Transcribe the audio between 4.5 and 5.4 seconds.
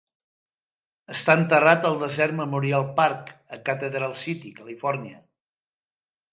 Califòrnia.